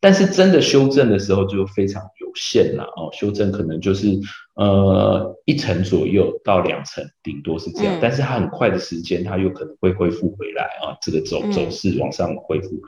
[0.00, 4.08] 但是真的修正的时候就非常有限了哦，修正可能就是
[4.54, 7.94] 呃一成左右到两成，顶多是这样。
[7.96, 12.76] 嗯、但是它很快的时间，它有可能会恢复回来啊，这个走走势往上恢复。
[12.76, 12.82] 嗯、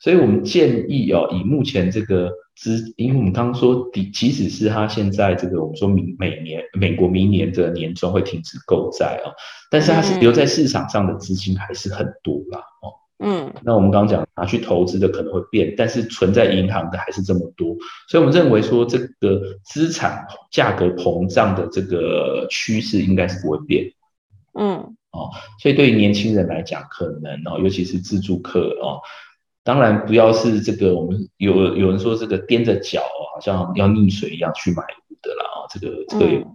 [0.00, 9.30] 所以我们建议哦，以目前这个资，因为我们刚刚说，即即使是它现在这个我们说明每年美国明年的年终会停止购债啊，
[9.70, 12.90] 但是它是留在市场上的资金还是很多啦哦。
[13.18, 17.74] 嗯，那我们刚刚讲拿去投资的可能会变，但是存在银行的还是这么多，
[18.08, 23.90] 所以我们认为说这个资产价格膨胀的这个趋势应该是不会变。
[24.52, 29.00] 嗯，哦，所以对于年轻人来讲，可能哦，尤其是自助客哦，
[29.64, 33.00] 当然不要是这个我们有有人说这个踮着脚
[33.32, 34.82] 好像要溺水一样去买
[35.22, 36.46] 的啦哦，这个这个也。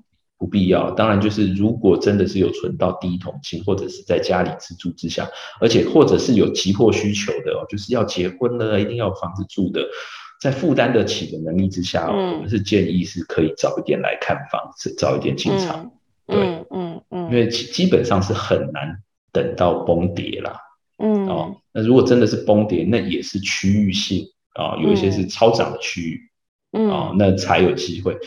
[0.42, 5.30] 不必要，当然就是如果真的是有存到第一桶金，或者是在家里自住之下，
[5.60, 9.88] 而且或者是有急迫需求的哦，就是要结婚了，一定要有房子住的，
[10.42, 15.92] 在负担得起的能力之下，嗯、我们是建议是可以早一点来看房子，早一点进场。
[16.26, 18.98] 嗯、对，嗯嗯，嗯，因为基本上是很难
[19.32, 20.60] 等到崩跌啦。
[20.98, 24.26] 嗯，哦，那如果真的是崩跌，那也是区域性
[24.56, 26.20] 啊、哦，有一些是超涨的区域，
[26.72, 28.18] 嗯，哦，那才有机会。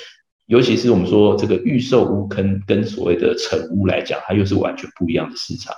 [0.47, 5.75] 尤其是我们说这个预售屋跟跟所谓的成屋来讲，它又是完全不一样的市场。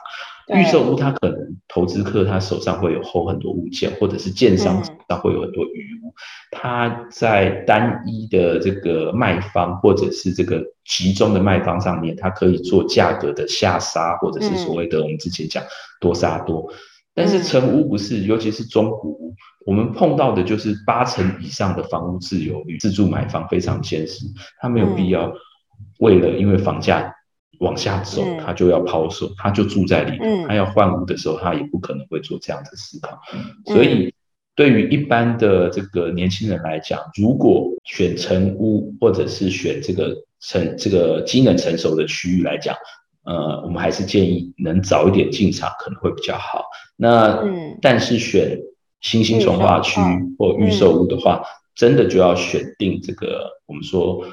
[0.49, 6.14] 预售屋它可能投资客他手上会有 hold 很多物件，或者是建商手上会有很多余屋。
[6.51, 15.62] 他在单一的这个卖方或者是这个集中的卖方上面，它可以做价格的下杀，或者是所谓的我们之前讲
[16.01, 16.73] 多杀多。
[17.17, 24.27] 但是成屋不是，尤其是中古屋，我们碰到的就是八成以上的房屋自由率，自住买房非常现实，
[24.61, 25.33] 他没有必要
[25.99, 27.11] 为了因为房价
[27.61, 33.19] 往下走，他就要抛售，他就住在里头，他要换屋的时候，他也不可能会做这样的思考。
[33.64, 34.12] 所以，
[34.55, 42.77] 对于一般的这个年轻人来讲，如果选成屋或者是选这个成这个机能成熟的区域来讲，
[43.27, 46.64] 呃，我们还是建议能早一点进场可能会比较好。
[46.97, 47.43] 那，
[47.83, 48.59] 但是选
[49.01, 50.01] 新兴从化区
[50.39, 51.43] 或预售屋的话，
[51.74, 54.24] 真的就要选定这个我们说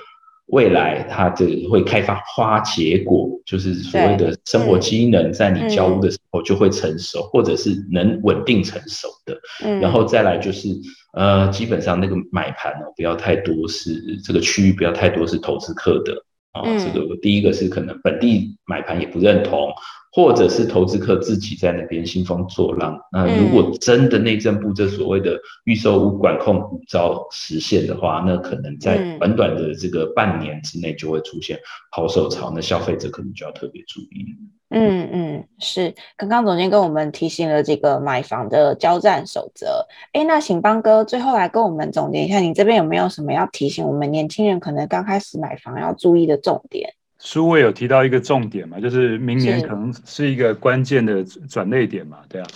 [0.48, 9.36] 未来它这个会开发花结果，就是所谓的生活机能，在你交屋的时候就会成熟，或者是能稳定成熟的。
[9.80, 10.70] 然后再来就是，
[11.14, 16.14] 呃，基本上那个买盘哦，不要太多是这个区域不要太多是投资客的。
[16.54, 19.74] 啊、哦，这个第一个是可能本地买盘也不认同，
[20.12, 22.98] 或者是投资客自己在那边兴风作浪。
[23.12, 31.60] 那如果真的内政部这所谓的预售屋管控五招实现的话，那可能在短短的这个半年之内就会出现
[31.92, 34.36] 抛售潮，那消费者可能就要特别注意。
[34.74, 39.86] 嗯嗯，是，刚刚总监跟我们提醒了这个买房的交战守则。
[40.14, 46.92] 哎，那请邦哥最后来跟我们总结一下，你这边有没有什么要提醒我们年轻人可能刚开始买房要注意的重点？
[47.20, 52.48] 书位有提到一个重点嘛，就是明年可能是一个关键的转捩点嘛，对啊。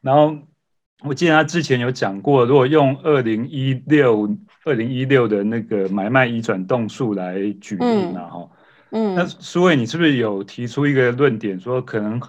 [0.00, 0.36] 然后
[1.04, 4.28] 我记得他之前有讲过，如果用二零一六
[4.64, 8.48] 二零一六的那个买卖移转栋数来举例嘛，哈、嗯。
[8.92, 12.20] 嗯，那苏伟，你是不是有提出一个论点，说可能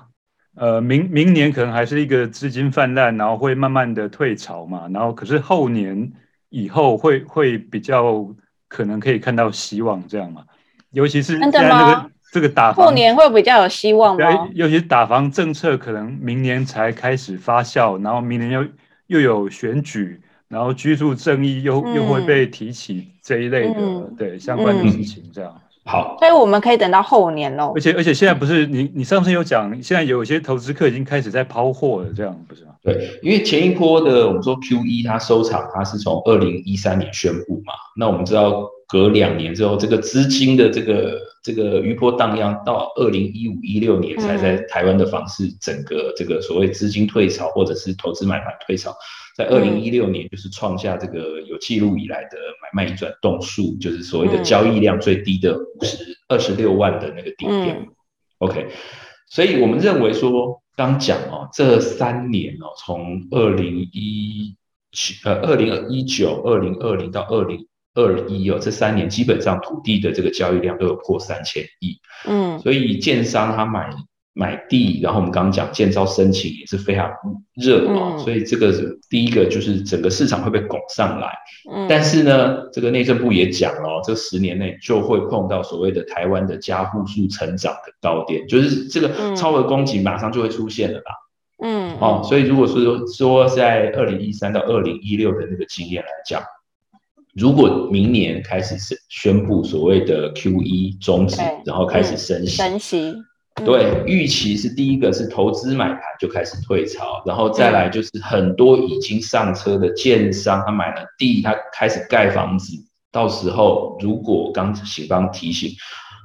[0.56, 6.12] 呃，明明年可能还是一个资金泛滥，然后会慢慢的退潮嘛，然后可是后年
[6.50, 8.28] 以后会会比较
[8.68, 10.44] 可能可以看到希望这样嘛，
[10.92, 14.50] 尤其是现在那个这个打房，后年会比较有希望吗？
[14.54, 18.66] 尤其是打房政策可能明年才开始发酵，然后明年又
[19.08, 25.60] 又有选举，然后居住正义又、嗯、又会被提起这一类的、嗯、对相关的事情这样。
[25.84, 27.74] 好，所以我们可以等到后年喽。
[27.76, 32.72] 而且而且现在不是你你上次有讲，现在有一些投资客已经开始在抛货了，这样不是吗？
[32.84, 37.74] 对，因为前一波的我们说 QE 它收场，它是从二零一三年宣布嘛。
[37.98, 48.96] 那我们知道隔两年之后，这个资金的这个这个余波荡漾，到二零一五一六年才在台湾的房市整个这个所谓资金退潮，或者是投资买盘退潮。
[49.36, 57.78] 在二零一六年，就是创下这个有记录以来的买卖移转动数，就是所谓的交易量最低的五十二十六万的那个顶点。
[57.80, 57.88] 嗯、
[58.40, 58.68] OK，
[59.30, 64.56] 所以我们认为说，刚讲哦，这三年哦，从二零一
[64.92, 71.98] 七呃二零一九、二零二零到二零二一哦，这三年基本上土地的这个交易量都有破三千亿。
[72.28, 73.94] 嗯，所以建商他买。
[74.34, 77.12] 买地，然后我们刚刚讲建造申请也是非常
[77.56, 78.72] 热啊，嗯、所以这个
[79.10, 81.28] 第一个就是整个市场会被拱上来。
[81.70, 91.16] 嗯，但是呢，这个内政部也讲了，这十年内就会碰到所谓的台湾的加户数成长的高点，就是这个超额供给马上就会出现了啦。
[91.64, 96.42] 嗯，哦，所以如果说说在二零一三到二零一六的那个经验来讲，
[97.36, 103.14] 如果明年开始是宣布所谓的 QE 终止，然后开始升息，升息。
[103.66, 112.74] 对，预期是第一个是投资买盘就开始退潮，然后再来就是很多已经上车的建商，他买了地，他开始盖房子。
[113.12, 115.70] 到时候如果刚醒方提醒，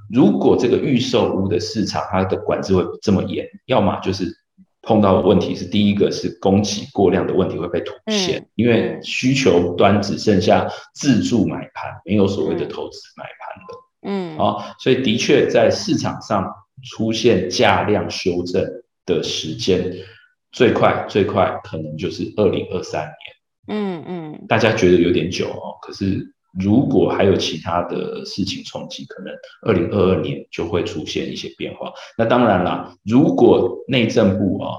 [0.09, 4.25] 如果这个预售屋的市场它的管制会这么严，要么就是
[4.83, 14.39] 碰到的问题是第一个是供给过量的问题会被凸显，因为需求端只剩下自住买盘，没有所谓的投资买盘了。
[14.39, 16.51] 嗯，啊，所以的确在市场上。
[16.83, 18.65] 出现价量修正
[19.07, 19.93] 的时间
[20.53, 26.27] 最快最快可能就是二零二三年，嗯嗯，大家觉得有点久哦，可是
[26.59, 31.93] 如果还有其他的事情冲击，可能二零二二年就会出现一些变化。
[32.17, 34.79] 那当然啦，如果内政部啊，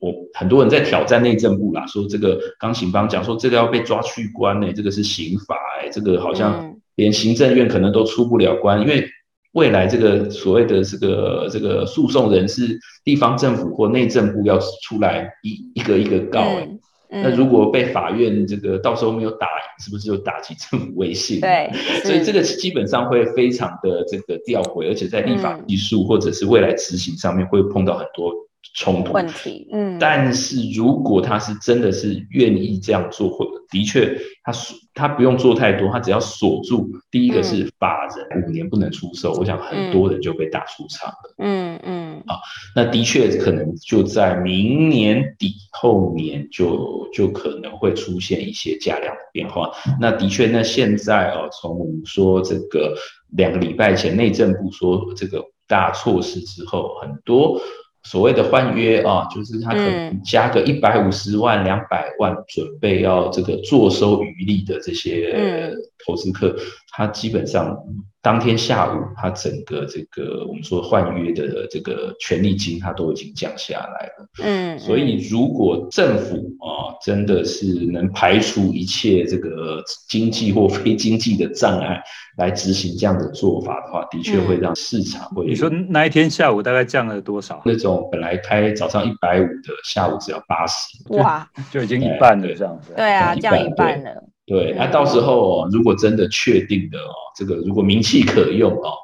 [0.00, 9.08] 我很多人在挑战内政部啦，说这个刚行方讲说这个要被抓去关呢、欸，这个是刑法哎、欸，这个好像连行政院可能都出不了关，因为。
[9.52, 16.78] 未来这个所谓的这个这个诉讼人是地方政府或内政部要出来一一个一个告哎，嗯
[17.10, 21.40] 嗯、那如果被法院这个到时候没有打赢，是不是就打击政府威信？
[21.40, 21.70] 对，
[22.04, 28.30] 所以这个基本上会非常的这个吊诡，而且在立法技术或者是未来执行上面会碰到很多
[28.74, 29.68] 冲突问题。
[29.72, 34.52] 嗯，但是如果他是真的是愿意这样做，或的确他
[34.94, 41.34] 他不用做太多，他只要锁住第一个是法人五年不能出售，嗯、我想很多人就被打出场了。
[41.38, 42.36] 嗯嗯，啊，
[42.74, 49.70] 那的确可能就在明年底后年就就可能会出现一些价量的变化。
[50.00, 52.94] 那的确，那现在哦，从我们说这个
[53.36, 57.60] 两个礼拜前内政部说这个大措施之后，很多。
[58.10, 65.76] 所谓的换约啊，就是他可能加个一百五十万、两百万，准备要这个坐收渔利的这些
[66.06, 66.56] 投资客，
[66.92, 67.76] 他基本上
[68.20, 74.28] 当天下午，他整个这个我们说换约的这个权利金，他都已经降下来了。
[74.42, 82.02] 嗯，所以如果政府啊真的是能排除一切这个经济或非经济的障碍。
[82.38, 85.44] 来执行这样的做法的话，的确会让市场会。
[85.44, 87.60] 你说那一天下午大概降了多少？
[87.64, 90.86] 那种本来开早上一百五的，下午只要八十，
[91.16, 92.92] 哇，就已经一半了这样子。
[92.94, 94.22] 对啊，降一半了。
[94.48, 98.94] 对，那到时候哦，如果真的确定的哦，这个如果名气可用哦，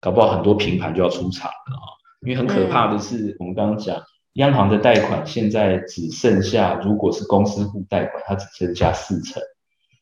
[0.00, 1.86] 搞不好很多平盘就要出场了啊。
[2.22, 4.00] 因为很可怕的是，我们刚刚讲
[4.34, 9.42] 央行的贷款现在只剩下，如果是公司户贷款，它只剩下四成。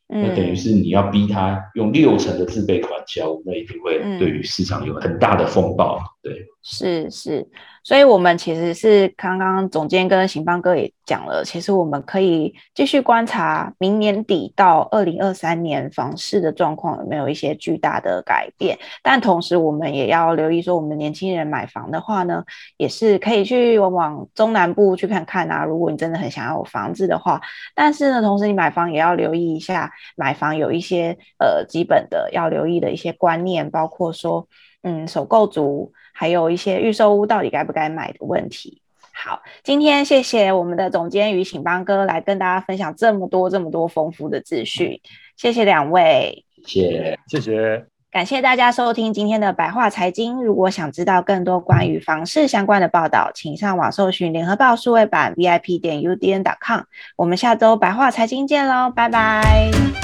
[0.07, 5.99] 那等于是你要逼他用六成的自备款交，那一定会对于市场有很大的风暴。
[6.23, 7.47] 对，是是。
[7.87, 18.79] 所以，我们其实是刚刚总监跟行邦哥也讲了，其实我们可以继续观察明年底到二零二三年房市的状况有没有一些巨大的改变。
[19.03, 22.43] 但同时，我们也要留意说，我们年轻人买房的话呢，
[22.79, 25.63] 也是可以去往中南部去看看啊。
[25.67, 27.39] 如果你真的很想要有房子的话，
[27.75, 34.49] 但是呢，同时你买房也要留意一下，买房有一些呃基本的要留意的一些观念，包括说，
[34.83, 35.93] 嗯，首购族。
[36.15, 38.81] 还有一些预售屋到底该不该买的问题。
[39.13, 45.01] 好，今天谢谢我们的总监于醒邦哥来跟大家分享这么多这么多丰富的资讯，
[45.37, 47.85] 谢谢两位，谢谢谢。
[48.11, 50.41] 感谢大家收听今天的白话财经。
[50.43, 56.83] 如果想知道更多关于房市相关的报道，请上网搜寻联合报数位版 VIP 点 UDN.com。
[57.17, 60.04] 我们下周白话财经见喽，拜拜。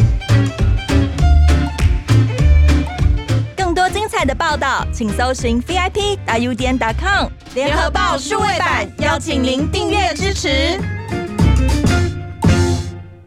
[4.24, 10.78] 的报道，请搜寻 VIP U N dot com 联合报数位版，邀请您订阅支持。